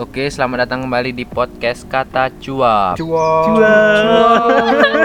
[0.00, 2.96] Oke, selamat datang kembali di podcast Kata Cuap.
[2.96, 3.60] Cuap.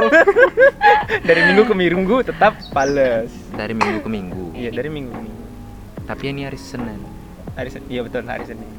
[1.27, 3.27] dari minggu ke minggu tetap pales.
[3.51, 4.55] Dari minggu ke minggu.
[4.55, 5.43] Iya, dari minggu ke minggu.
[6.07, 7.03] Tapi ini hari Senin.
[7.59, 7.87] Hari Senin.
[7.91, 8.69] Iya betul, hari Senin.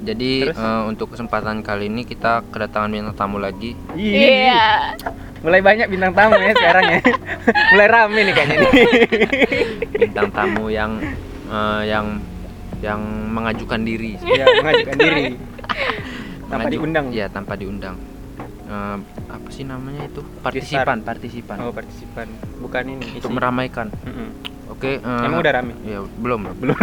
[0.00, 0.56] Jadi Terus?
[0.56, 3.76] eh, untuk kesempatan kali ini kita kedatangan bintang tamu lagi.
[3.92, 4.96] Iya.
[5.44, 7.00] Mulai banyak bintang tamu ya sekarang ya.
[7.76, 8.72] Mulai rame nih kayaknya nih.
[10.00, 10.96] Bintang tamu yang
[11.52, 12.31] eh, yang
[12.82, 14.18] yang mengajukan diri.
[14.18, 15.24] Iya, mengajukan diri.
[16.50, 17.06] Tanpa Mengaju- diundang.
[17.08, 17.96] Iya, tanpa diundang.
[18.68, 20.20] Eh, apa sih namanya itu?
[20.42, 21.56] Partisipan, partisipan.
[21.60, 22.28] Oh, partisipan.
[22.60, 23.04] Bukan ini.
[23.08, 23.24] isi.
[23.24, 23.88] Untuk meramaikan.
[24.04, 24.28] Mm-mm.
[24.68, 25.72] Oke, eh, Emang udah rame?
[25.82, 26.48] Ya, belum.
[26.60, 26.76] Belum.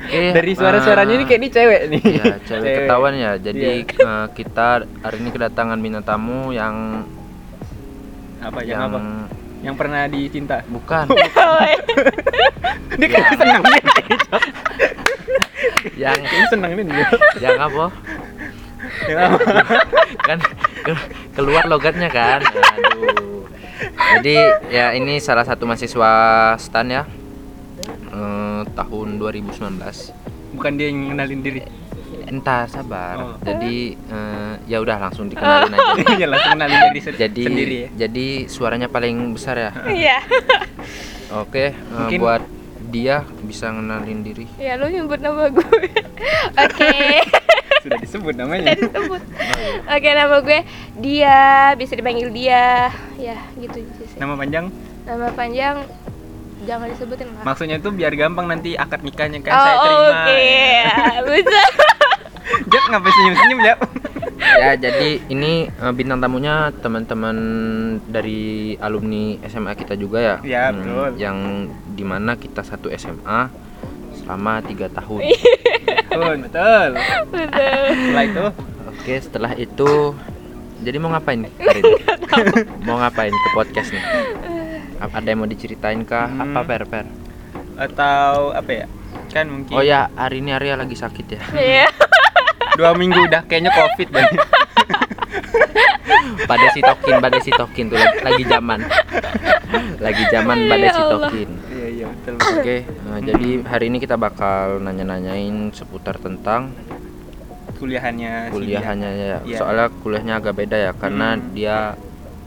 [0.00, 2.02] Oke, dari suara-suaranya ini eh, kayak ini cewek nih.
[2.02, 3.32] Ya, cewek ketahuan ya.
[3.36, 3.86] Jadi Iya.
[3.86, 4.68] eh, kita
[5.02, 7.06] hari ini kedatangan bintang tamu yang
[8.40, 8.98] Apa yang, apa?
[9.60, 10.64] Yang pernah dicinta.
[10.66, 11.04] bukan,
[12.96, 13.82] Dia kayak senang nih.
[15.94, 17.06] yang Kayaknya senang nih dia.
[17.40, 17.84] yang apa?
[19.04, 19.38] Yang apa?
[20.26, 20.38] Kan
[20.82, 22.40] ke- keluar logatnya kan.
[22.40, 23.44] Aduh.
[24.16, 24.36] Jadi
[24.68, 26.12] ya ini salah satu mahasiswa
[26.56, 27.02] STAN ya.
[28.10, 29.80] Eh, tahun 2019.
[30.52, 31.60] Bukan dia yang ngenalin diri.
[32.30, 33.14] Entar sabar.
[33.18, 33.34] Oh.
[33.42, 36.14] Jadi eh, ya udah langsung dikenalin aja.
[36.22, 37.88] ya langsung ngenalin diri se- Jadi sendiri ya.
[38.06, 39.70] jadi suaranya paling besar ya.
[39.90, 40.18] Iya.
[41.42, 42.42] Oke, Mungkin- buat
[42.90, 44.46] dia bisa ngenalin diri.
[44.58, 45.62] Ya lu nyebut nama gue.
[46.66, 46.94] Oke.
[47.82, 48.74] Sudah disebut namanya.
[48.74, 49.22] Udah disebut.
[49.86, 50.60] Oke, nama gue
[50.98, 51.38] dia,
[51.78, 52.90] bisa dipanggil dia.
[53.14, 54.18] Ya, gitu sih.
[54.18, 54.74] Nama panjang?
[55.06, 55.76] Nama panjang
[56.66, 57.42] jangan disebutin lah.
[57.46, 60.02] Maksudnya itu biar gampang nanti akad nikahnya kan oh, saya terima.
[60.10, 60.38] oke.
[60.44, 61.62] Ya, Bisa.
[62.66, 63.78] Jap ngapain senyum-senyum Jap?
[64.40, 67.36] ya jadi ini eh, bintang tamunya teman-teman
[68.02, 68.40] dari
[68.76, 71.12] alumni SMA kita juga ya Ya, betul.
[71.16, 71.36] yang
[71.86, 73.52] di mana kita satu SMA
[74.16, 75.20] selama tiga tahun
[76.10, 76.88] Betul, betul.
[77.30, 77.84] Betul.
[77.92, 78.44] Setelah itu
[78.82, 79.90] oke setelah itu
[80.80, 81.92] jadi mau ngapain nih hari ini
[82.82, 84.04] mau ngapain ke podcast nih
[85.00, 86.42] ada yang mau diceritain kah Hmm.
[86.50, 87.06] apa per per
[87.76, 88.86] atau apa ya?
[89.30, 91.86] Kan mungkin oh ya hari ini Arya lagi sakit ya Iya.
[92.80, 94.24] Dua minggu udah kayaknya covid dan
[96.50, 98.80] pada sitokin pada sitokin tuh lagi, lagi zaman
[100.00, 100.86] lagi zaman Ya pada
[101.70, 102.32] Iya iya betul.
[102.36, 102.56] betul.
[102.60, 102.76] Oke,
[103.06, 106.72] nah, jadi hari ini kita bakal nanya-nanyain seputar tentang
[107.80, 109.38] Kuliahannya si kuliahannya ya.
[109.40, 109.56] Iya.
[109.56, 111.44] Soalnya kuliahnya agak beda ya karena Hmm.
[111.56, 111.76] dia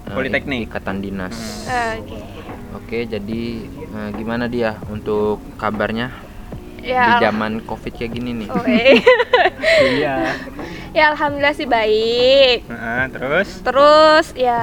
[0.06, 0.70] eh, Politeknik.
[0.70, 1.34] ikatan dinas.
[1.66, 1.98] Hmm.
[2.06, 2.18] Oke.
[2.78, 6.14] Oke, jadi eh, gimana dia untuk kabarnya
[6.84, 7.16] Ya.
[7.16, 8.48] al- zaman Covid kayak gini nih?
[8.50, 8.84] Oke.
[9.74, 10.16] Iya.
[10.92, 12.68] ya alhamdulillah sih baik.
[12.68, 14.62] Nah, terus Terus ya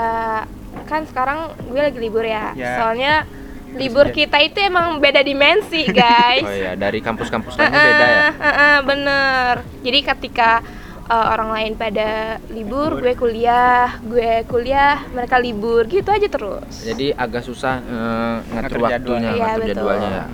[0.87, 2.53] kan sekarang gue lagi libur ya.
[2.53, 2.79] Ya.
[2.79, 3.15] Soalnya
[3.73, 4.15] libur ya.
[4.15, 6.43] kita itu emang beda dimensi, guys.
[6.43, 8.07] Oh ya, dari kampus-kampus lainnya beda ya.
[8.07, 9.55] Heeh, heeh, bener.
[9.81, 10.51] Jadi ketika
[11.07, 12.11] uh, orang lain pada
[12.49, 13.03] libur, Libur.
[13.03, 16.83] gue kuliah, gue kuliah, mereka libur, gitu aja terus.
[16.83, 19.19] Jadi agak susah eh, ngatur Ngatur waktunya, jadwal.
[19.19, 19.71] Iya, ngatur betul.
[19.73, 20.25] jadwalnya ya.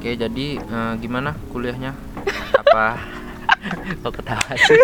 [0.00, 1.92] Oke, jadi eh, gimana kuliahnya?
[2.64, 2.96] Apa?
[4.00, 4.80] Kok ketawa sih?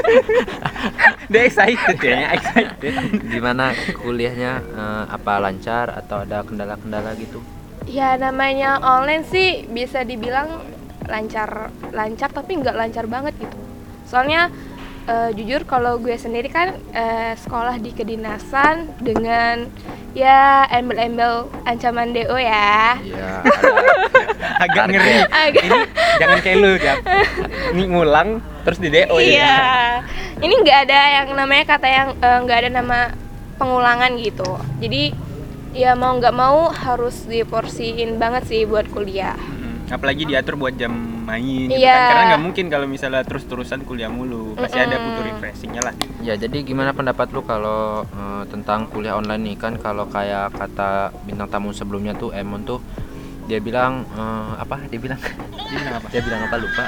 [1.33, 2.93] dia excited ya, excited.
[3.25, 4.61] Gimana kuliahnya?
[4.61, 7.41] eh, apa lancar atau ada kendala-kendala gitu?
[7.89, 10.61] Ya namanya online sih bisa dibilang
[11.09, 13.57] lancar, lancar tapi nggak lancar banget gitu.
[14.05, 14.53] Soalnya
[15.07, 19.71] uh, jujur kalau gue sendiri kan uh, sekolah di kedinasan dengan
[20.17, 22.97] ya embel-embel ancaman DO ya.
[23.01, 23.31] Iya,
[24.65, 25.15] Agak ngeri.
[25.29, 25.63] Agak.
[25.63, 25.79] Ini
[26.17, 26.97] jangan kayak lu, Jap.
[27.77, 28.29] Ini ngulang
[28.65, 29.37] terus di DO iya.
[29.37, 29.61] ya.
[30.41, 32.99] Ini nggak ada yang namanya kata yang eh, nggak ada nama
[33.61, 34.57] pengulangan gitu.
[34.81, 35.13] Jadi
[35.77, 39.37] ya mau nggak mau harus diporsiin banget sih buat kuliah.
[39.37, 41.91] Mm, Apalagi diatur buat jam main gitu Iya.
[41.93, 42.07] kan.
[42.09, 44.55] Karena nggak mungkin kalau misalnya terus-terusan kuliah mulu.
[44.55, 45.07] Pasti ada Mm-mm.
[45.11, 45.95] butuh refreshingnya lah.
[46.21, 50.91] Ya, jadi gimana pendapat lu kalau eh, tentang kuliah online nih kan kalau kayak kata
[51.23, 52.79] bintang tamu sebelumnya tuh Emon tuh
[53.45, 54.87] dia bilang eh, apa?
[54.87, 56.07] Dia bilang Dia bilang apa?
[56.15, 56.85] dia bilang apa lupa.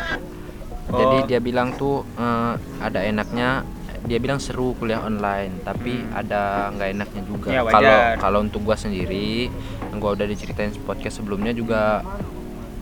[0.89, 0.97] Oh.
[0.97, 3.67] Jadi dia bilang tuh eh, ada enaknya
[3.99, 6.15] dia bilang seru kuliah online, tapi Hmm.
[6.15, 7.49] ada nggak enaknya juga.
[7.51, 7.61] Ya.
[7.61, 9.51] Kalau kalau untuk gua sendiri,
[9.93, 12.07] gua udah diceritain podcast sebelumnya juga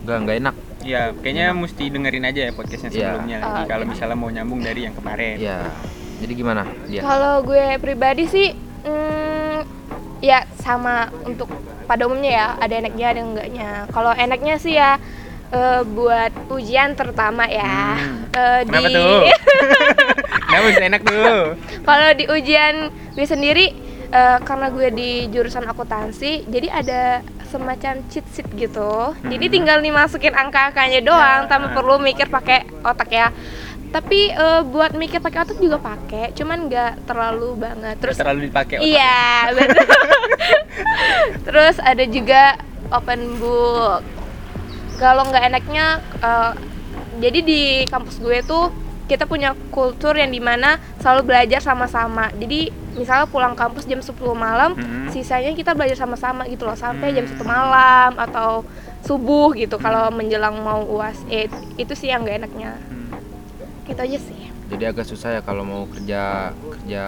[0.03, 0.55] nggak nggak enak.
[0.79, 2.97] Iya, kayaknya mesti dengerin aja ya podcastnya Iya.
[3.09, 3.61] sebelumnya Oh, lagi.
[3.65, 3.91] Kalau oke.
[3.91, 5.35] misalnya mau nyambung dari yang kemarin.
[5.37, 5.59] Ya,
[6.17, 7.01] jadi gimana dia?
[7.01, 8.47] Kalau gue pribadi sih,
[8.83, 9.57] mm,
[10.19, 11.49] ya sama untuk
[11.83, 13.69] pada umumnya ya ada enaknya ada enggaknya.
[13.89, 14.97] Kalau enaknya sih ya
[15.47, 17.95] eh, buat ujian terutama ya.
[17.95, 18.27] Hmm.
[18.29, 19.21] Eh, Kenapa di tuh?
[20.47, 21.39] Kenapa bisa enak tuh?
[21.83, 22.75] kalau di ujian
[23.13, 23.65] gue sendiri
[24.07, 27.01] eh, karena gue di jurusan akuntansi, jadi ada
[27.47, 29.15] semacam cheat sheet gitu.
[29.23, 33.27] Jadi tinggal dimasukin angka-angkanya doang tanpa perlu mikir pakai otak ya.
[33.87, 37.95] Tapi eh, buat mikir pakai otak juga pakai, cuman nggak terlalu banget.
[38.03, 38.87] Terus terlalu dipakai otak.
[38.91, 39.23] Iya,
[39.57, 39.87] betul.
[41.47, 42.41] Terus ada juga
[42.91, 44.03] open book.
[44.99, 46.51] Kalau nggak enaknya, eh,
[47.23, 52.27] jadi di kampus gue tuh kita punya kultur yang di mana selalu belajar sama-sama.
[52.33, 55.09] Jadi misalnya pulang kampus jam 10 malam, Mhm.
[55.09, 57.31] sisanya kita belajar sama-sama gitu loh sampai jam Hmm.
[57.31, 58.67] 1 malam atau
[59.01, 61.15] subuh gitu kalau menjelang mau uas.
[61.27, 62.75] Eh, itu sih yang nggak enaknya.
[62.83, 63.15] Hmm.
[63.83, 64.41] Gitu aja sih.
[64.67, 67.03] Jadi agak susah ya kalau mau kerja kerja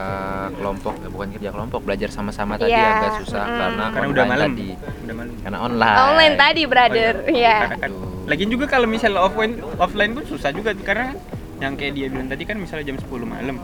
[0.56, 3.60] kelompok, ya bukan kerja kelompok, belajar sama-sama tadi Iya, agak susah mm-mm.
[3.60, 4.50] karena Karena udah online malam.
[4.50, 4.70] tadi.
[5.04, 5.34] Udah malam.
[5.44, 5.98] Karena online.
[6.00, 7.14] Online tadi, brother.
[7.20, 7.58] Oh, Iya.
[7.60, 7.92] Karena kan,
[8.32, 11.20] lagian juga kalau misalnya offline offline pun susah juga karena
[11.60, 13.58] yang kayak dia bilang tadi kan misalnya jam 10 malam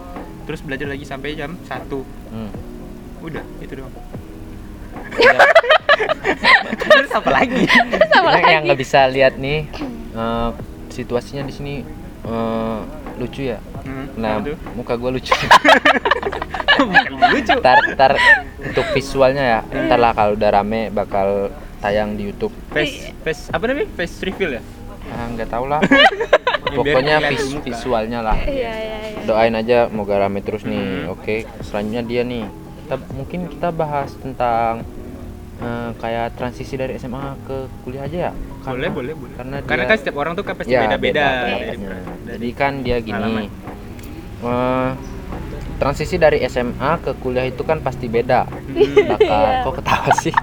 [0.43, 1.71] terus belajar lagi sampai jam 1
[2.27, 2.51] Hmm.
[3.21, 3.93] udah itu doang
[5.15, 5.31] Ya,
[6.81, 7.63] terus apa lagi
[8.09, 8.65] Sama Ini yang lagi.
[8.65, 9.63] nggak bisa lihat nih
[10.11, 10.49] eh,
[10.89, 11.73] situasinya di sini
[12.21, 12.79] eh,
[13.15, 13.59] lucu ya.
[13.81, 14.57] hmm, Nah, apa tuh?
[14.73, 15.31] muka gue lucu.
[16.75, 18.11] Bukan lucu Ntar, ntar
[18.61, 21.47] untuk visualnya ya, ntar lah kalau udah rame bakal
[21.79, 22.51] tayang di YouTube.
[22.69, 24.63] face face apa namanya face reveal ya
[25.07, 25.79] Ah, nggak tahu lah.
[26.67, 27.63] Pokoknya vis- muka.
[27.63, 28.37] visualnya lah.
[28.37, 29.21] Iya, iya, iya.
[29.23, 31.05] Doain aja moga rame terus nih.
[31.05, 31.13] Hmm.
[31.13, 32.45] Oke, selanjutnya dia nih.
[32.81, 34.81] Kita mungkin kita bahas tentang
[35.55, 38.31] eh, kayak transisi dari SMA ke kuliah aja ya.
[38.65, 41.25] boleh boleh boleh Karena karena dia- kan setiap orang tuh kan pasti Ya, beda beda
[41.39, 41.89] pendapatnya.
[42.27, 43.45] Jadi kan dia gini.
[44.43, 44.89] eh,
[45.75, 48.47] transisi dari SMA ke kuliah itu kan pasti beda.
[48.47, 49.11] Hmm.
[49.15, 49.63] Bakal Iya.
[49.63, 50.33] kok ketawa sih?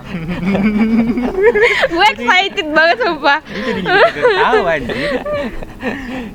[1.93, 3.81] gue excited banget sumpah jadi
[4.12, 5.11] ketawa anjir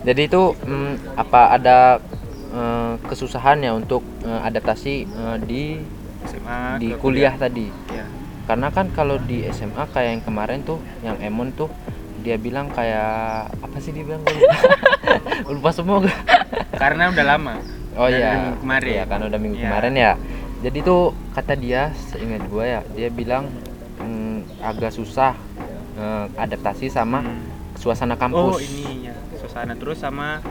[0.04, 1.78] Jadi itu mm, apa ada
[2.52, 5.64] eh, kesusahan ya untuk eh, adaptasi eh, di
[6.28, 7.68] SMA di ke kuliah tadi.
[7.90, 8.06] ya.
[8.48, 11.68] Karena kan kalau di SMA kayak yang kemarin tuh, yang Emon tuh
[12.24, 14.56] dia bilang kayak apa sih dia bilang lupa,
[15.56, 15.98] lupa semua
[16.76, 17.56] karena udah lama
[17.98, 18.32] Oh iya.
[18.38, 18.92] minggu kemarin.
[18.94, 19.66] Iya, kan udah minggu Iya.
[19.68, 20.12] kemarin ya.
[20.58, 21.02] Jadi tuh
[21.32, 23.50] kata dia seingat gua ya, dia bilang
[23.98, 25.34] mm, agak susah
[25.96, 27.42] eh, adaptasi sama Hmm.
[27.74, 28.62] suasana oh kampus.
[28.64, 30.42] ini ya suasana terus sama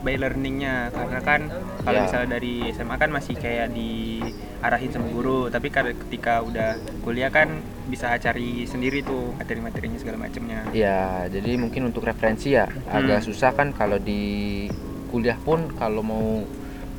[0.00, 1.40] by learningnya karena kan
[1.78, 2.04] kalau Ya.
[2.04, 7.52] misalnya dari SMA kan masih kayak diarahin sama guru tapi kan ketika udah kuliah kan
[7.84, 13.26] bisa cari sendiri tuh materi-materinya segala macamnya Ya, jadi mungkin untuk referensi ya agak Hmm.
[13.28, 14.64] susah kan kalau di
[15.08, 16.44] kuliah pun kalau mau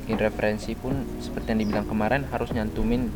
[0.09, 3.13] bikin referensi pun seperti yang dibilang kemarin harus nyantumin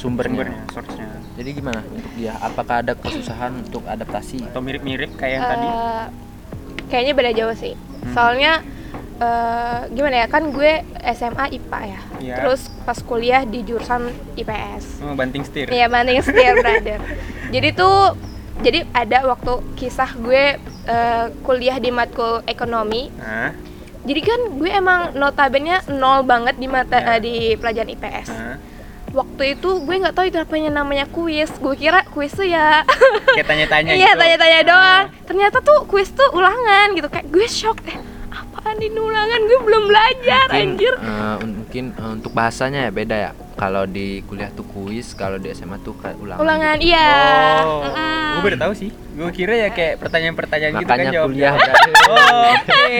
[0.00, 0.32] sumbernya.
[0.48, 1.06] sumbernya source-nya
[1.36, 2.32] Jadi gimana untuk dia?
[2.40, 4.48] Apakah ada kesusahan untuk adaptasi?
[4.48, 6.04] atau mirip-mirip kayak yang tadi Eh,
[6.88, 8.16] kayaknya beda jauh sih Hmm.
[8.16, 8.64] soalnya
[9.20, 10.72] eh, gimana ya kan gue
[11.12, 12.34] SMA IPA ya Iya.
[12.40, 16.96] terus pas kuliah di jurusan IPS oh, banting setir Iya banding setir brother.
[17.52, 18.16] Jadi tuh
[18.58, 20.56] jadi ada waktu kisah gue
[20.86, 23.12] eh, kuliah di matkul ekonomi.
[23.12, 23.52] nah,
[24.00, 27.14] Jadi kan gue emang notabene nol banget di mata Ya.
[27.14, 28.28] eh, di pelajaran IPS.
[28.28, 28.56] nah.
[29.10, 31.50] Waktu itu gue nggak tahu itu apanya namanya kuis.
[31.52, 32.86] Gue kira kuis tuh ya
[33.28, 34.20] kayak tanya-tanya iya gitu.
[34.20, 35.04] tanya-tanya doang.
[35.24, 37.98] Ternyata tuh kuis tuh ulangan gitu kayak gue shock eh
[38.30, 40.94] apaan ini ulangan gue belum belajar Mungkin, anjir.
[41.42, 43.30] un- mungkin eh, untuk bahasanya ya beda ya.
[43.60, 46.40] Kalau di kuliah tuh kuis, kalau di SMA tuh kayak ulangan.
[46.40, 46.88] Ulangan gitu.
[46.88, 47.12] iya.
[47.60, 48.24] Oh, Mm-mm.
[48.32, 48.88] gue baru tahu sih.
[49.12, 51.50] Gue kira ya kayak pertanyaan-pertanyaan gitu kan Makanya jawabnya.
[51.52, 51.54] kuliah.
[52.08, 52.96] Oh, Oke,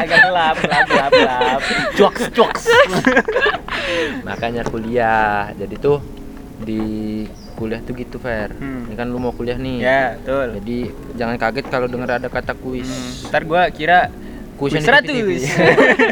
[0.00, 1.60] agak gelap, gelap, gelap, gelap.
[1.92, 2.62] Cuaks, cuaks.
[4.24, 5.52] Makanya kuliah.
[5.52, 6.00] Jadi tuh
[6.58, 6.80] di
[7.54, 8.56] kuliah tuh gitu Fer.
[8.56, 8.88] Hmm.
[8.88, 9.78] Ini kan lu mau kuliah nih.
[9.78, 10.46] Ya, betul.
[10.58, 10.76] Jadi
[11.14, 12.88] jangan kaget kalau dengar ada kata kuis.
[12.88, 14.08] Hmm, ntar gue kira
[14.54, 15.02] Kuis kuis yang 100.
[15.02, 15.28] di TV.
[15.34, 15.50] Enggak,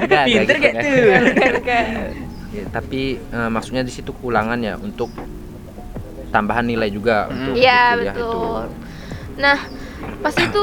[0.02, 0.82] enggak Pinter gitu, gak kan.
[0.82, 2.31] tuh?
[2.52, 5.08] Ya, tapi eh, maksudnya di situ ulangan ya untuk
[6.28, 7.36] tambahan nilai juga Hmm.
[7.48, 8.62] untuk Iya kuliah betul.
[9.38, 9.58] Nah
[10.20, 10.62] pas itu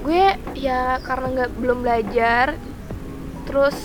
[0.00, 2.56] gue ya karena nggak belum belajar,
[3.44, 3.76] terus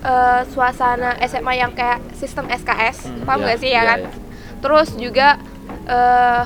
[0.00, 3.98] eh, suasana SMA yang kayak sistem SKS, Hmm, paham iya, gak sih ya iya, kan?
[4.00, 4.10] iya.
[4.58, 5.28] Terus juga
[5.86, 6.44] eh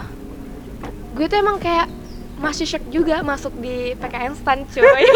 [1.12, 1.86] gue tuh emang kayak
[2.34, 4.82] masih shock juga masuk di PKN stan cuy.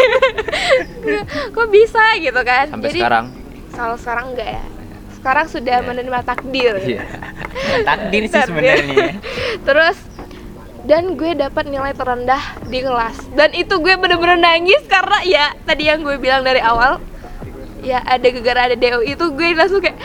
[1.51, 2.65] Kok bisa gitu kan?
[2.69, 3.25] Sampai Jadi sekarang.
[3.73, 4.65] kalau sekarang enggak ya.
[5.27, 5.83] Sekarang sudah Iya.
[5.83, 6.73] menerima takdir.
[6.79, 7.03] Iya.
[7.83, 9.19] Takdir sih sebenarnya.
[9.67, 9.97] Terus
[10.81, 15.83] dan gue dapat nilai terendah di kelas dan itu gue bener-bener nangis karena ya tadi
[15.83, 17.03] yang gue bilang dari awal
[17.83, 19.99] ya ada gegara ada DO itu gue langsung kayak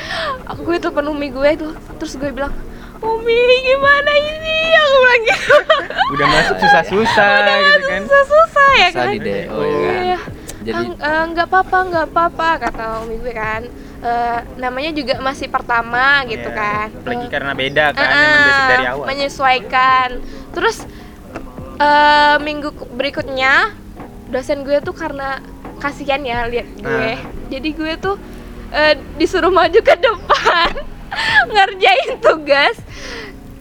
[0.59, 2.51] gue telepon umi gue tuh terus gue bilang
[2.99, 3.31] umi
[3.63, 5.55] gimana ini aku bilang gitu
[6.15, 8.01] Udah masuk susah-susah gitu kan.
[8.03, 10.03] susah-susah ya Susah kan di DO ya kan.
[10.03, 10.19] Iya.
[10.63, 13.63] Jadi "Ah, eh, nggak apa-apa nggak apa-apa kata umi gue kan
[14.03, 16.87] eh, namanya juga masih pertama gitu Iya, kan.
[16.93, 19.07] apalagi Eh, karena beda kan emang basic eh, dari awal.
[19.07, 20.09] menyesuaikan.
[20.51, 20.77] Terus
[21.79, 23.73] eh, minggu berikutnya
[24.29, 25.39] dosen gue tuh karena
[25.79, 27.11] kasihan ya lihat gue.
[27.11, 27.19] Ah.
[27.47, 28.17] jadi gue tuh
[28.71, 30.71] eh, disuruh maju ke depan
[31.53, 32.79] ngerjain tugas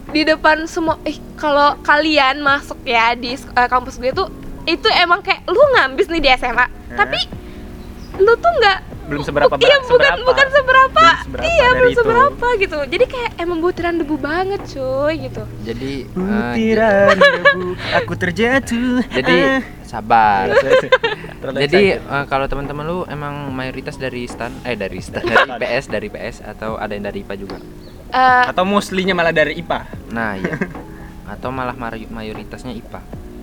[0.08, 4.30] di depan semua eh kalau kalian masuk ya di eh, kampus gue tuh
[4.64, 7.20] itu emang kayak lu ngambis nih di SMA tapi
[8.16, 8.80] lu tuh nggak
[9.12, 10.24] belum seberapa iya bukan seberapa.
[10.24, 12.00] bukan seberapa, Belum seberapa iya dari belum itu.
[12.00, 18.14] seberapa gitu jadi kayak emang butiran debu banget cuy gitu Jadi eh, Butiran debu, aku
[18.16, 19.04] terjatuh.
[19.06, 19.62] jadi Ah.
[19.84, 20.48] sabar.
[21.58, 26.08] Jadi eh, kalau teman-teman lu emang mayoritas dari stan eh dari stan dari PS dari
[26.08, 27.58] PS atau ada yang dari IPA juga.
[28.08, 29.80] Eh, atau mostly-nya malah dari IPA.
[30.10, 30.56] Nah, iya.
[31.34, 31.74] Atau malah
[32.08, 33.00] mayoritasnya IPA.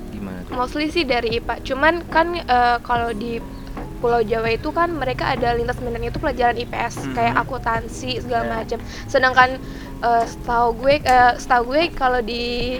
[0.08, 0.52] Gimana tuh?
[0.54, 3.42] mostly sih dari IPA cuman kan eh, kalau di
[3.98, 7.14] Pulau Jawa itu kan mereka ada lintas minatnya itu pelajaran IPS Hmm.
[7.14, 8.50] kayak akuntansi segala Ya.
[8.56, 9.50] macam sedangkan
[9.98, 12.78] eh, setahu gue eh, setahu gue kalau di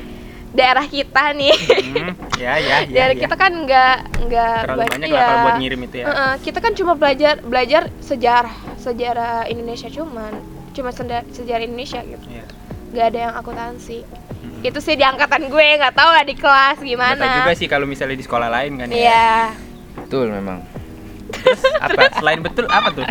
[0.48, 1.52] daerah kita nih
[1.84, 2.88] Hmm, ya ya ya.
[2.88, 3.20] daerah ya.
[3.20, 6.06] kita kan nggak nggak banyak lah kalau buat ngirim itu ya.
[6.06, 10.32] Heeh, kita kan cuma belajar belajar sejarah sejarah Indonesia cuman
[10.70, 10.94] cuma
[11.28, 12.46] sejarah Indonesia gitu Iya.
[12.88, 14.00] nggak ada yang akuntansi
[14.38, 14.62] Hmm.
[14.62, 17.84] itu sih di angkatan gue nggak tahu lah di kelas gimana tahu juga sih kalau
[17.84, 18.96] misalnya di sekolah lain kan ya.
[18.96, 19.32] iya
[19.98, 20.62] Betul memang.
[21.28, 22.08] Terus apa?
[22.14, 23.06] Selain betul apa tuh?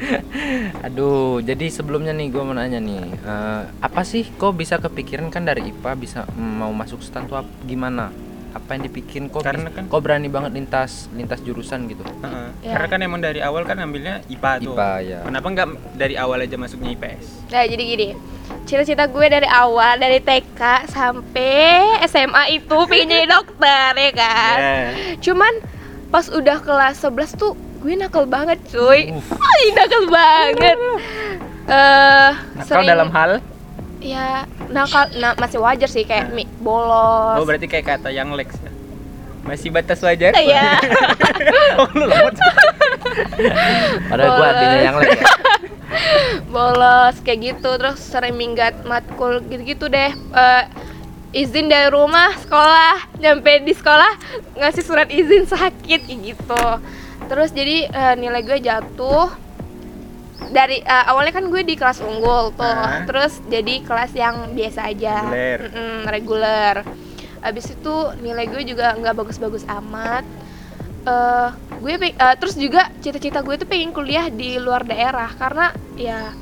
[0.86, 5.44] Aduh, jadi sebelumnya nih gue mau nanya nih, eh, apa sih kok bisa kepikiran kan
[5.44, 8.08] dari IPA bisa mau masuk stan tuh gimana?
[8.50, 9.46] Apa yang dipikirin kok?
[9.46, 12.02] Karena kan- kok berani banget lintas lintas jurusan gitu?
[12.02, 12.48] Heeh.
[12.66, 12.74] Ya.
[12.74, 14.74] Karena kan emang dari awal kan ambilnya IPA tuh.
[14.74, 15.18] IPA, ya.
[15.22, 17.46] Kenapa nggak dari awal aja masuknya IPS?
[17.46, 18.08] Nah, jadi gini.
[18.66, 20.58] Cita-cita gue dari awal dari TK
[20.90, 24.58] sampai SMA itu pengen jadi dokter ya kan.
[24.58, 24.78] Ya.
[25.22, 25.52] Cuman
[26.10, 29.08] pas udah kelas 11 tuh gue nakal banget, cuy.
[29.10, 29.30] Uff.
[29.32, 30.78] Ay, nakal banget.
[31.64, 33.32] Eh, Nakal sering- dalam hal?
[34.00, 37.36] ya nakal nah, masih wajar sih kayak mi bolos.
[37.36, 38.72] Oh berarti kayak kata yang Lex ya?
[39.42, 40.32] Masih batas wajar?
[40.32, 40.80] Iya.
[41.78, 42.32] oh lu lemot.
[44.08, 45.10] Padahal gue artinya yang lain.
[45.10, 45.24] ya.
[46.54, 50.62] bolos kayak gitu terus sering minggat matkul gitu-gitu deh Eh,
[51.30, 54.12] izin dari rumah sekolah nyampe di sekolah
[54.58, 56.66] ngasih surat izin sakit kayak gitu.
[57.30, 59.30] Terus jadi eh, nilai gue jatuh.
[60.50, 62.66] Dari eh, awalnya kan gue di kelas unggul tuh.
[62.66, 63.06] Ah.
[63.06, 65.30] terus jadi kelas yang biasa aja.
[65.30, 65.60] Reguler.
[66.10, 66.76] Reguler.
[67.40, 70.26] Abis itu nilai gue juga nggak bagus-bagus amat.
[71.06, 75.30] Eh gue eh, terus juga cita-cita gue tuh pengen kuliah di luar daerah.
[75.38, 76.34] Karena ya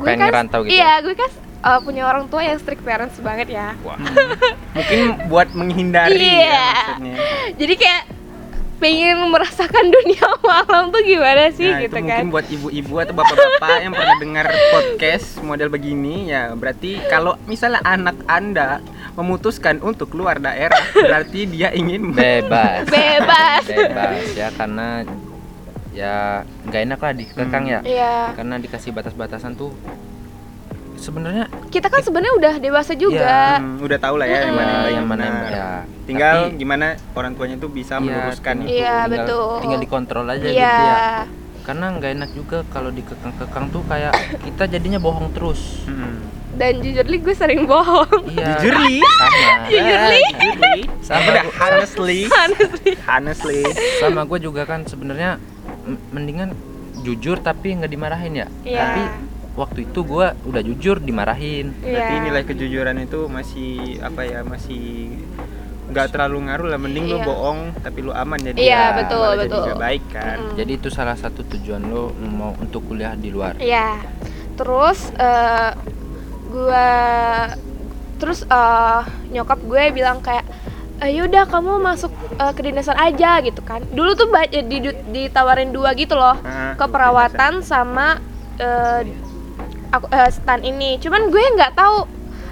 [0.00, 3.48] gue Pengen ngerantau gitu iya gue kan eh, punya orang tua yang strict parents banget
[3.50, 3.98] ya Wah.
[4.76, 6.40] Mungkin buat menghindari Iya.
[6.40, 7.16] ya maksudnya.
[7.54, 8.02] jadi kayak
[8.78, 13.12] pengen merasakan dunia malam tuh gimana sih Nah, gitu itu kan mungkin buat ibu-ibu atau
[13.12, 18.80] bapak-bapak yang pernah dengar podcast model begini ya berarti kalau misalnya anak anda
[19.12, 22.88] memutuskan untuk keluar daerah berarti dia ingin Bebas.
[22.88, 25.04] bebas Bebas ya karena
[25.90, 26.16] ya
[26.64, 27.80] nggak enak lah dikekang ya.
[27.82, 29.74] Iya Karena dikasih batas-batasan tuh
[31.00, 34.88] sebenarnya kita kan sebenarnya udah dewasa juga Hmm, udah tahu lah ya yang mana ya,
[34.92, 35.50] yang mana yang benar.
[35.50, 35.68] ya.
[36.04, 39.50] tinggal Tapi- gimana orang tuanya tuh bisa Iya, meluruskan itu Iya, tinggal, betul.
[39.58, 40.98] tinggal dikontrol aja iya gitu ya
[41.60, 46.20] karena nggak enak juga kalau dikekang-kekang tuh kayak kita jadinya bohong terus Hmm.
[46.52, 48.98] dan jujur li gue sering bohong iya Jujur, Li?
[49.00, 50.22] sama Jujur, Li?
[50.34, 50.82] jujur, Li.
[51.00, 53.60] Sama Udah, honestly honestly honestly
[53.96, 55.38] sama gue juga kan sebenarnya
[56.10, 56.52] mendingan
[57.00, 58.80] jujur tapi nggak dimarahin ya Iya.
[58.82, 59.02] tapi
[59.52, 62.22] waktu itu gue udah jujur dimarahin berarti Iya.
[62.22, 65.16] nilai kejujuran itu masih apa ya masih
[65.86, 67.26] nggak terlalu ngaruh lah mending lu Iya.
[67.26, 69.64] bohong tapi lu aman jadi Iya, ya, betul, malah jadi betul.
[69.66, 70.54] nggak baik kan Mm.
[70.54, 73.98] jadi itu salah satu tujuan lo mau untuk kuliah di luar Iya.
[74.54, 75.70] Terus eh
[76.46, 76.88] gua
[78.16, 80.44] terus eh nyokap gue bilang kayak
[81.00, 83.80] "Eh, yaudah kamu masuk eh, kedinasan aja gitu kan.
[83.88, 84.28] Dulu tuh
[84.62, 84.78] di,
[85.10, 86.36] ditawarin dua gitu loh.
[86.38, 88.20] Ah, Keperawatan sama
[88.58, 89.00] eh
[89.90, 90.96] aku eh, stan ini.
[90.96, 92.06] Cuman gue nggak tahu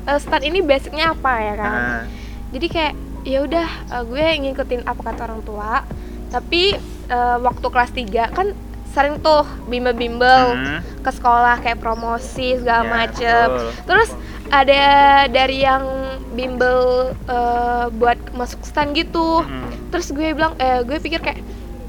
[0.04, 1.72] eh, stan ini basicnya apa ya kan.
[1.72, 2.02] Ah,
[2.48, 5.82] Jadi kayak ya udah eh, gue ngikutin apa kata orang tua.
[6.28, 6.76] Tapi
[7.06, 8.48] eh, waktu kelas 3 kan
[8.88, 13.70] sering tuh bimbel-bimbel hmm, ke sekolah kayak promosi segala Ya, macem betul.
[13.84, 14.10] terus
[14.48, 14.82] ada
[15.28, 15.84] dari yang
[16.32, 16.80] bimbel
[17.28, 19.92] eh, buat masuk stan gitu hmm.
[19.92, 21.36] terus gue bilang eh gue pikir kayak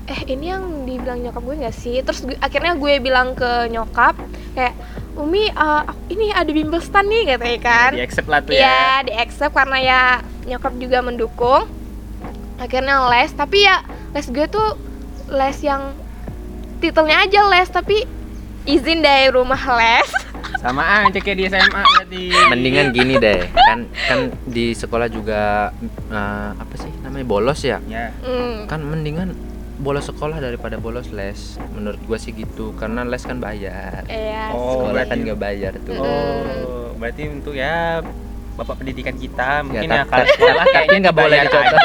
[0.05, 4.19] eh ini yang dibilang nyokap gue nggak sih terus gue- akhirnya gue bilang ke nyokap
[4.51, 4.75] kayak
[5.19, 5.83] Umi eh,
[6.15, 9.51] ini ada bimbel stan nih katanya kan di accept lah tuh ya Iya, di accept
[9.51, 10.01] karena ya
[10.47, 11.67] nyokap juga mendukung.
[12.55, 13.83] Akhirnya les, tapi ya
[14.15, 14.79] les gue tuh
[15.27, 15.91] les yang
[16.79, 18.07] titelnya aja les, tapi
[18.63, 20.07] izin dari rumah les
[20.63, 22.23] Sama aja kayak di SMA berarti.
[22.51, 25.71] Mendingan gini deh, kan kan di sekolah juga
[26.11, 27.79] eh, apa sih namanya bolos ya?
[27.87, 28.11] Ya.
[28.23, 28.67] Hmm.
[28.67, 29.35] Kan mendingan
[29.79, 31.55] bolos sekolah daripada bolos les.
[31.71, 34.03] Menurut gua sih gitu, karena les kan bayar.
[34.05, 34.51] Iya.
[34.51, 35.95] Oh, sekolah berarti- kan nggak bayar tuh.
[35.95, 38.03] Oh, berarti untuk ya
[38.51, 41.79] Bapak pendidikan kita mungkin Ya, ya, tapi- kalau tapi kayaknya nggak boleh dicontoh.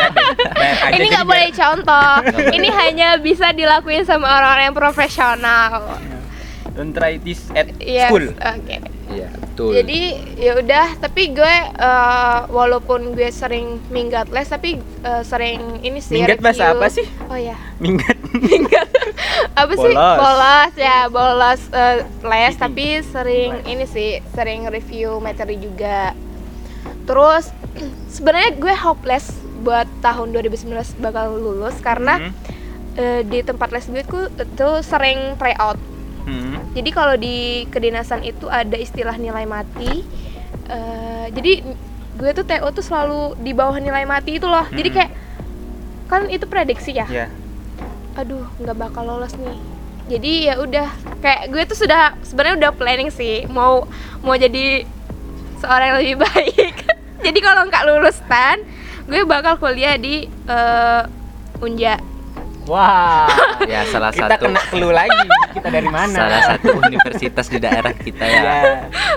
[0.91, 2.11] ini nggak boleh contoh.
[2.51, 5.71] ini hanya bisa dilakuin sama orang-orang yang profesional.
[6.75, 8.27] Don't try this at Yes, school.
[8.35, 8.77] Oke.
[9.15, 9.71] Iya, betul.
[9.73, 10.01] Jadi
[10.35, 16.19] ya udah, tapi gue eh, walaupun gue sering minggat les, tapi eh, sering ini sih.
[16.19, 16.79] Minggat bahasa review.
[16.79, 17.07] apa sih?
[17.31, 18.17] Oh ya, Minggat.
[18.51, 18.89] minggat.
[19.55, 19.95] apa sih?
[19.95, 20.17] Bolos.
[20.19, 26.13] Bolos ya, bolos eh, les, tapi sering ini sih, sering review materi juga.
[27.07, 27.55] Terus
[28.15, 29.31] sebenarnya gue hopeless
[29.63, 32.33] buat tahun 2019 bakal lulus karena Hmm.
[32.95, 35.79] eh, di tempat les gue itu sering tryout.
[36.25, 36.57] Hmm.
[36.73, 40.01] Jadi kalau di kedinasan itu ada istilah nilai mati.
[40.65, 41.61] Eh, jadi
[42.15, 44.65] gue tuh TO tuh selalu di bawah nilai mati itu loh.
[44.73, 44.97] Jadi Mm.
[44.97, 45.11] kayak
[46.05, 47.05] kan itu prediksi ya.
[47.09, 47.27] Ya.
[48.15, 49.57] Aduh, nggak bakal lolos nih.
[50.05, 50.89] Jadi ya udah
[51.21, 53.89] kayak gue tuh sudah sebenarnya udah planning sih mau
[54.21, 54.85] mau jadi
[55.61, 56.75] seorang yang lebih baik.
[57.21, 58.61] jadi kalau nggak lulus tan,
[59.05, 61.03] gue bakal kuliah di eh,
[61.61, 61.97] Unja.
[62.65, 63.29] Wah.
[63.73, 65.27] ya salah kita satu kena clue lagi.
[65.53, 66.17] Kita dari mana?
[66.17, 68.43] salah satu universitas di daerah kita ya.
[68.43, 68.63] Ya.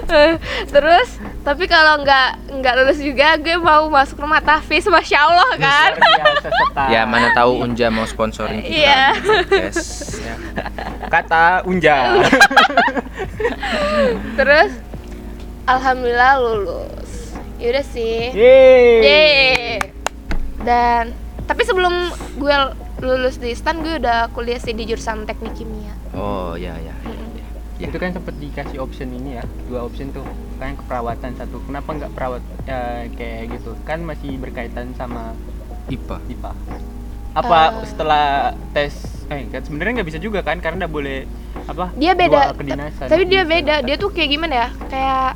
[0.74, 1.08] Terus
[1.48, 5.92] tapi kalau nggak nggak lulus juga gue mau masuk rumah tahfiz, masya Allah kan.
[6.92, 8.84] Ya mana tahu Unja mau sponsorin kita.
[8.84, 9.04] Iya.
[9.48, 9.80] Yes.
[10.20, 10.36] Ya.
[11.08, 12.20] Kata Unja.
[14.40, 14.72] Terus
[15.64, 17.32] alhamdulillah lulus.
[17.64, 18.36] Yaudah sih.
[18.36, 18.92] Yeay.
[19.02, 19.80] Yeay.
[20.68, 21.16] Dan
[21.48, 22.56] tapi sebelum gue
[22.98, 25.94] lulus di STAN gue udah kuliah sih di jurusan teknik kimia.
[26.18, 26.96] Oh ya ya.
[27.78, 27.86] Ya.
[27.86, 30.26] Itu kan sempat dikasih option ini ya, dua option tuh.
[30.58, 31.62] Kan keperawatan satu.
[31.62, 33.78] Kenapa nggak perawat ya, kayak gitu?
[33.86, 35.38] Kan masih berkaitan sama
[35.88, 36.18] IPA.
[36.28, 36.52] IPA.
[37.38, 37.86] Apa Eh.
[37.86, 38.26] setelah
[38.74, 38.98] tes
[39.30, 41.30] eh kan sebenarnya nggak bisa juga kan karena nggak boleh
[41.70, 41.94] apa?
[41.94, 42.50] Dia beda.
[42.50, 43.06] dua kedinasan.
[43.14, 43.86] Tapi dia beda.
[43.86, 44.68] Dia tuh kayak gimana ya?
[44.90, 45.30] Kayak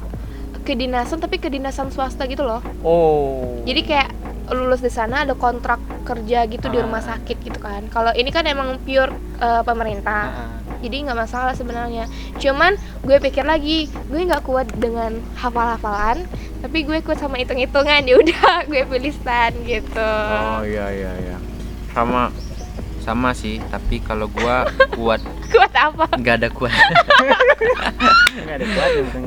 [0.66, 2.66] kedinasan tapi kedinasan swasta gitu loh.
[2.82, 3.62] Oh.
[3.70, 4.10] Jadi kayak
[4.50, 6.84] lulus di sana ada kontrak kerja gitu di Ah.
[6.84, 7.86] rumah sakit gitu kan.
[7.88, 10.24] Kalau ini kan emang pure eh, pemerintah.
[10.28, 10.50] Ah, ah.
[10.82, 16.26] jadi nggak masalah sebenarnya cuman gue pikir lagi gue nggak kuat dengan hafal-hafalan
[16.58, 20.10] tapi gue kuat sama hitung-hitungan ya udah gue pilih stan gitu
[20.50, 21.38] Oh iya iya iya.
[21.94, 22.34] Sama
[22.98, 24.66] sama sih, tapi kalau gua
[24.98, 26.74] kuat kuat apa nggak ada kuat
[28.42, 29.24] nggak ada kuat penting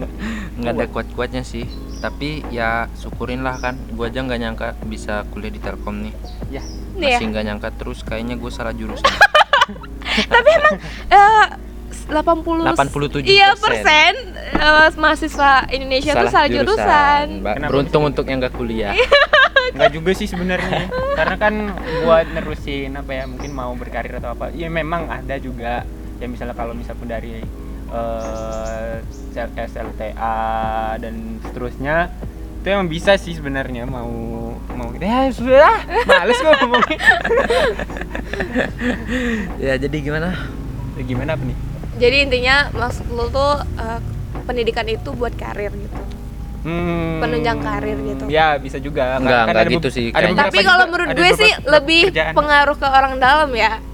[0.56, 1.66] nggak ada kuat kuatnya sih.
[2.04, 6.12] Tapi ya syukurin lah kan, gua aja nggak nyangka bisa kuliah di Telkom nih.
[6.52, 6.60] ya
[7.00, 9.08] ya Masih nggak nyangka terus, kayaknya gue salah jurusan.
[11.10, 11.46] Eh,
[12.06, 13.26] 80 87%.
[13.26, 17.42] iya persen eh, mahasiswa Indonesia tuh salah jurusan.
[17.42, 18.94] Kenapa Beruntung untuk yang nggak kuliah.
[19.74, 20.86] nggak juga sih sebenarnya
[21.18, 21.54] karena kan
[22.06, 25.82] buat nerusin apa ya mungkin mau berkarir atau apa ya memang ada juga
[26.22, 27.42] ya misalnya kalau misalnya dari
[27.94, 28.94] eh,
[29.56, 30.38] SLTA
[30.98, 32.10] dan seterusnya.
[32.60, 34.08] Itu emang bisa sih sebenarnya mau
[34.74, 35.84] mau ya sudah.
[36.04, 36.98] Males gue ngomongin
[39.58, 40.34] ya jadi gimana?
[40.94, 41.56] Ya, gimana apa nih?
[41.94, 44.00] Jadi intinya maksud lo tuh eh,
[44.44, 46.00] pendidikan itu buat karir gitu.
[46.64, 48.24] Hmm, Penunjang karir gitu.
[48.26, 49.20] ya bisa juga.
[49.20, 52.32] Enggak, Kan enggak ada gitu sih, ada tapi kalau menurut gue sih lebih pekerjaan.
[52.32, 53.84] pengaruh ke orang dalam ya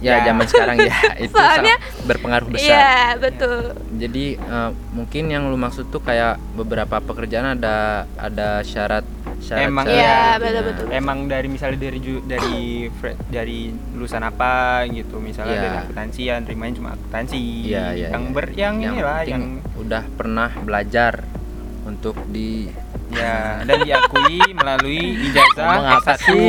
[0.00, 0.32] Ya, Ya.
[0.32, 2.64] zaman sekarang ya itu Soalnya- sangat berpengaruh besar.
[2.66, 7.76] iya betul Jadi eh, mungkin yang lu maksud tuh kayak beberapa pekerjaan ada
[8.16, 9.04] ada syarat
[9.38, 10.40] syarat Emang syarat Iya, gitu.
[10.40, 10.86] betul, Nah, betul.
[10.90, 12.56] emang dari misalnya dari dari
[13.28, 13.58] dari
[13.92, 14.52] lulusan apa
[14.86, 15.62] gitu misalnya Iya.
[15.62, 18.32] dari akuntansi yang terimanya cuma akuntansi Iya, iya, yang iya.
[18.32, 19.44] ber yang, yang inilah yang
[19.76, 21.24] udah pernah belajar
[21.82, 22.68] untuk di
[23.10, 26.48] ya dan diakui melalui ijazah Ngomong apa S1 sih?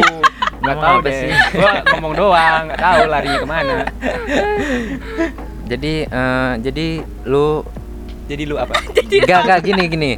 [0.54, 1.32] nggak Ngomong tahu apa deh sih?
[1.52, 3.76] gua ngomong doang nggak tahu larinya ke mana
[5.66, 6.88] jadi eh, jadi
[7.26, 7.64] lu
[8.26, 8.76] jadi lu apa
[9.12, 10.12] Enggak, enggak gini gini.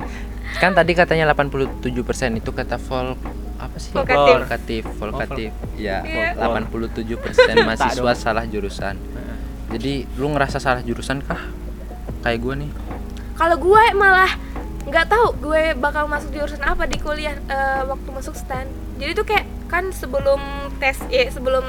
[0.54, 1.82] Kan tadi katanya 87%
[2.36, 3.18] itu kata vol
[3.58, 3.90] apa sih?
[3.90, 4.34] Volkatif.
[4.36, 5.50] Volkatif, volkatif.
[5.74, 6.38] Ya, Iya.
[6.38, 7.10] 87%
[7.66, 9.02] mahasiswa salah jurusan.
[9.68, 11.42] Jadi lu ngerasa salah jurusan kah?
[12.22, 12.72] Kayak gue nih.
[13.34, 14.30] kalau gue malah
[14.84, 19.24] nggak tahu gue bakal masuk jurusan apa di kuliah eh, waktu masuk stan jadi tuh
[19.24, 20.40] kayak kan sebelum
[20.78, 21.64] tes eh, sebelum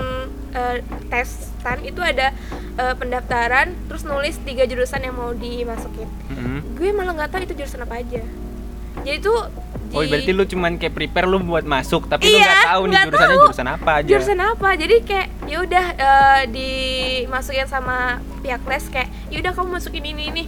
[0.51, 2.35] eh, tes stan itu ada
[2.75, 6.75] eh, pendaftaran terus nulis tiga jurusan yang mau dimasukin Mm-mm.
[6.75, 8.23] gue malah nggak tahu itu jurusan apa aja
[9.01, 9.41] jadi tuh
[9.95, 12.97] Oh, berarti lu cuman kayak prepare lu buat masuk, tapi lu Iya, nggak tahu nih
[12.99, 13.43] jurusannya tahu.
[13.47, 14.09] jurusan apa aja.
[14.11, 17.97] jurusan apa jadi kayak ya udah eh, dimasukin sama
[18.43, 20.43] pihak les kayak ya udah kamu masukin ini ini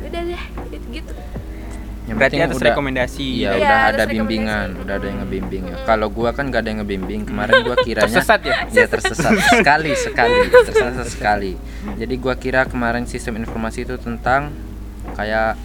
[0.00, 1.12] udah deh gitu gitu
[2.04, 3.24] Yang Berarti atas udah- rekomendasi.
[3.24, 4.12] Iya, Iya, udah ada rekomendasi.
[4.12, 5.76] bimbingan, udah ada yang ngebimbing ya.
[5.82, 7.20] Kalau gua kan gak ada yang ngebimbing.
[7.24, 8.56] Kemarin gua kiranya Tersesat ya?
[8.66, 11.52] Iya, tersesat sekali, sekali, tersesat sekali.
[11.94, 14.52] Jadi gua kira kemarin sistem informasi itu tentang
[15.12, 15.56] kayak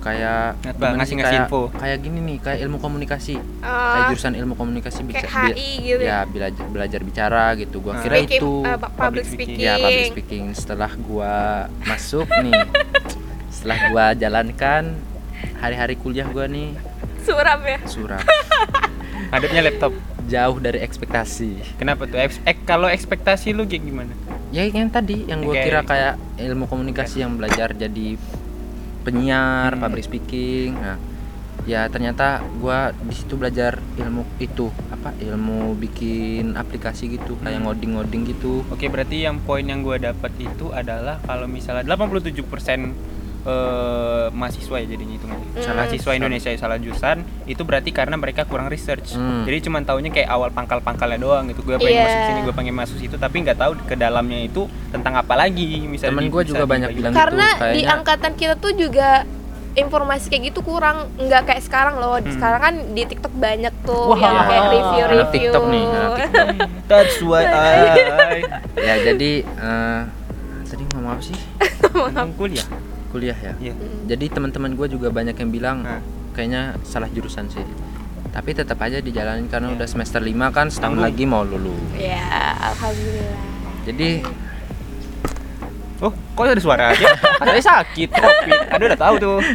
[0.00, 1.18] kayak Apa, gimana sih?
[1.18, 1.62] ngasih-ngasih kayak, info?
[1.72, 3.34] kayak gini nih, kayak ilmu komunikasi.
[3.58, 7.76] kayak Eh, jurusan ilmu komunikasi kayak bisa HI gitu ya belajar belajar bicara gitu.
[7.80, 8.02] Gua Nah.
[8.02, 10.44] kira Speaking, itu pu- public speaking, ya public speaking.
[10.52, 11.34] Setelah gua
[11.80, 12.54] masuk nih,
[13.48, 14.94] setelah gua jalankan
[15.56, 16.74] hari-hari kuliah gua nih
[17.20, 18.22] suram ya suram
[19.26, 19.90] Hadapnya laptop.
[20.26, 22.14] jauh dari ekspektasi Kenapa tuh?
[22.16, 24.12] Eks- ek- kalau ekspektasi lu kayak gimana?
[24.48, 25.62] ya yang tadi yang gue Oke.
[25.62, 28.14] kira kayak ilmu komunikasi yang belajar jadi
[29.02, 29.82] penyiar Hmm.
[29.82, 30.98] public speaking nah
[31.62, 37.66] ya ternyata gua di situ belajar ilmu itu apa ilmu bikin aplikasi gitu kayak Hmm.
[37.68, 42.94] ngoding-ngoding gitu Oke, berarti yang poin yang gue dapat itu adalah kalau misalnya 87%
[43.46, 45.26] eh, mahasiswa ya jadinya itu.
[45.56, 46.18] Salah mahasiswa jurusan.
[46.18, 49.14] Indonesia yang salah jurusan itu berarti karena mereka kurang research.
[49.14, 49.46] Hmm.
[49.46, 51.62] jadi cuma taunya kayak awal pangkal-pangkalnya doang gitu.
[51.62, 52.04] Gue pengen Iya.
[52.04, 55.84] masuk sini gue pengen masuk situ tapi nggak tahu ke dalamnya itu tentang apa lagi
[55.84, 59.22] misalnya temen di- gue juga banyak bilang karena gitu di angkatan kita tuh juga
[59.74, 62.16] informasi kayak gitu kurang nggak kayak sekarang loh.
[62.16, 62.26] Hmm.
[62.26, 64.18] sekarang kan di TikTok banyak tuh Wah.
[64.18, 65.12] yang kayak review-review.
[65.14, 66.48] Anak TikTok nih anak TikTok
[66.90, 68.40] that's why I
[68.74, 70.00] ya jadi eh,
[70.64, 71.36] tadi ngomong apa sih?
[71.92, 72.66] Ngomong kuliah
[73.16, 73.52] kuliah ya.
[73.58, 73.74] Iya.
[74.06, 76.04] jadi teman-teman gue juga banyak yang bilang Nah.
[76.30, 77.64] kayaknya salah jurusan sih.
[78.28, 79.76] Tapi tetap aja dijalanin karena Iya.
[79.80, 81.08] udah semester 5 kan setahun Tanggung.
[81.08, 81.80] lagi mau lulus.
[81.94, 82.20] Ya
[82.62, 83.40] alhamdulillah.
[83.82, 84.10] Jadi
[85.98, 87.08] oh kok ada suara aja?
[87.40, 89.38] Katanya sakit covid ada udah tahu tuh.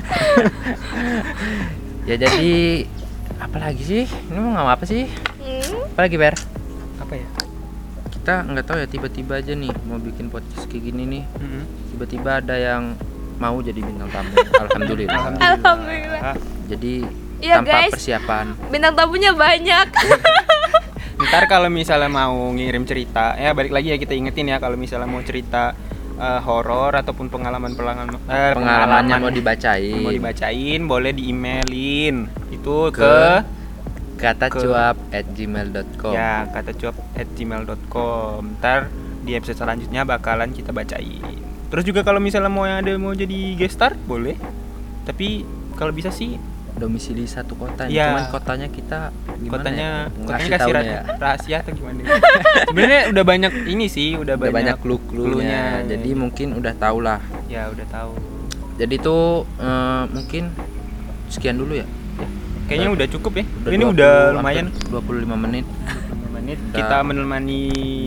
[2.02, 2.90] Ya jadi
[3.38, 4.04] apa lagi sih?
[4.10, 5.06] Ini mau ngomong apa sih?
[5.38, 6.34] Hmm, apa lagi ber?
[6.98, 7.28] Apa ya?
[8.10, 11.24] Kita nggak tahu ya tiba-tiba aja nih mau bikin podcast kayak gini nih.
[11.94, 12.98] Tiba-tiba ada yang
[13.42, 14.38] mau jadi bintang tamu.
[14.64, 15.22] Alhamdulillah.
[15.36, 16.22] Alhamdulillah.
[16.24, 16.94] Ah, jadi
[17.42, 17.92] Iya, tanpa guys.
[17.92, 18.46] persiapan.
[18.70, 19.88] Bintang tamunya banyak.
[21.22, 25.06] Ntar kalau misalnya mau ngirim cerita ya balik lagi ya kita ingetin ya kalau misalnya
[25.06, 25.74] mau cerita
[26.16, 28.58] eh, horor ataupun pengalaman pengalaman eh, pengalamannya
[29.10, 30.02] pengalaman mau dibacain.
[30.02, 33.18] mau dibacain boleh di emailin itu Ke ke,
[34.18, 38.90] kata ke- cuap at gmail.com ya kata cuap at gmail.com ntar
[39.22, 41.22] di episode selanjutnya bakalan kita bacain
[41.72, 44.36] terus juga kalau misalnya mau yang ada mau jadi guest star boleh.
[45.08, 45.48] Tapi
[45.80, 46.38] kalau bisa sih
[46.78, 48.16] domisili satu kota Iya.
[48.16, 50.24] cuman kotanya kita gimana kotanya ya?
[50.24, 51.02] kotanya kasih rahasia, ya.
[51.20, 52.00] rahasia atau gimana?
[52.72, 55.86] Sebenarnya udah banyak ini sih udah, udah banyak clue clue-cluenya.
[55.86, 57.20] jadi mungkin udah tau lah.
[57.52, 58.14] Ya udah tahu
[58.82, 60.44] jadi tuh eh, mungkin
[61.30, 61.86] sekian dulu ya.
[62.66, 63.46] Kayaknya udah cukup ya.
[63.68, 64.66] ini 20 udah lumayan.
[64.90, 65.66] 25 menit.
[65.68, 66.58] 25 menit.
[66.58, 66.78] Udah.
[66.80, 67.62] kita menemani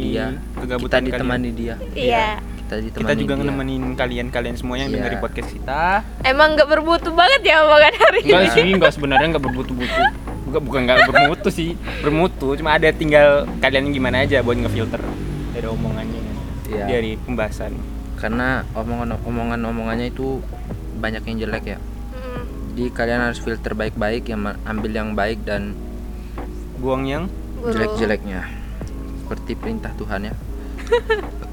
[0.08, 0.26] dia.
[0.56, 1.20] Kegabutan kita kalian.
[1.20, 1.74] ditemani dia.
[1.94, 3.44] Iya kita ditemani kita juga dia.
[3.44, 4.96] nemenin kalian-kalian semua yang Iya.
[4.98, 5.82] dengerin podcast kita.
[6.22, 8.50] Emang nggak bermutu banget ya omongan hari enggak ini?
[8.50, 10.02] sih enggak sebenarnya enggak bermutu-mutu
[10.44, 11.70] bukan bukan enggak bermutu sih.
[12.00, 15.00] Bermutu cuma ada tinggal kalian gimana aja buat ngefilter
[15.50, 16.22] dari omongannya
[16.64, 16.84] Iya.
[16.88, 17.72] dari pembahasan.
[18.14, 20.40] Karena omongan omongan omongannya itu
[20.96, 21.78] banyak yang jelek ya.
[22.10, 25.76] Hmm, jadi kalian harus filter baik-baik yang ambil yang baik dan
[26.76, 27.28] buang yang
[27.60, 28.48] jelek-jeleknya.
[29.20, 30.34] Seperti perintah Tuhan ya.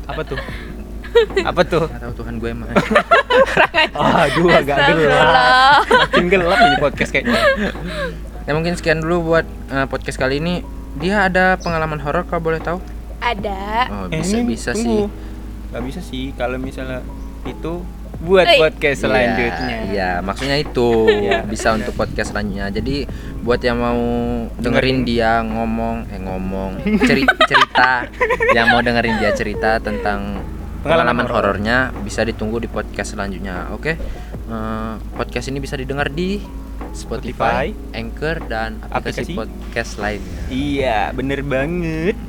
[0.06, 0.36] Apa tuh
[1.50, 1.86] apa tuh?
[1.86, 2.68] Nggak tahu Tuhan gue mah
[4.22, 5.84] aduh agak gelap.
[5.86, 7.36] Makin gelap ini podcast kayaknya.
[8.42, 10.66] Ya mungkin sekian dulu buat eh, podcast kali ini.
[10.98, 12.82] Dia ada pengalaman horor kalau boleh tahu?
[13.22, 13.86] Ada.
[13.88, 14.82] Oh Eh, bisa ini bisa tunggu.
[14.82, 15.02] sih.
[15.70, 17.06] Nggak bisa sih kalau misalnya
[17.44, 17.86] itu
[18.18, 18.58] buat Eh.
[18.58, 19.78] podcast selanjutnya.
[19.84, 21.06] Iya, iya, maksudnya itu.
[21.08, 21.42] Iya.
[21.44, 22.70] bisa untuk podcast selanjutnya.
[22.72, 23.06] Jadi
[23.40, 24.02] buat yang mau
[24.52, 24.58] dengerin.
[24.58, 24.98] Dengerin.
[25.06, 28.10] dia ngomong, eh ngomong, ceri- cerita,
[28.52, 30.42] yang mau dengerin dia cerita tentang
[30.82, 31.38] Pengalaman pengalaman horor.
[31.56, 33.70] horornya bisa ditunggu di podcast selanjutnya.
[33.72, 33.96] Oke,
[34.44, 36.44] Eh, podcast ini bisa didengar di
[36.92, 37.96] Spotify, Spotify.
[37.96, 39.34] Anchor dan aplikasi, Aplikasi.
[39.34, 40.42] podcast lainnya.
[40.50, 42.20] iya bener banget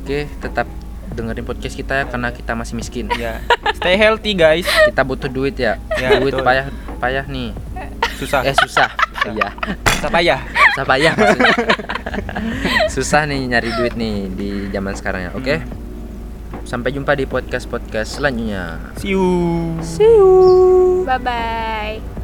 [0.00, 0.64] Oke, tetap
[1.10, 3.12] dengerin podcast kita ya karena kita masih miskin.
[3.12, 5.76] ya stay healthy guys Kita butuh duit ya.
[5.92, 6.46] Ya, duit betul.
[6.46, 7.52] payah payah nih.
[8.16, 8.88] susah Eh susah.
[9.20, 9.50] Iya.
[9.92, 10.40] susah payah
[10.72, 11.52] susah payah maksudnya
[12.94, 15.54] susah nih nyari duit nih di zaman sekarang ya oke
[16.64, 18.92] sampai jumpa di podcast podcast selanjutnya.
[18.98, 19.78] See you.
[21.08, 22.17] Bye bye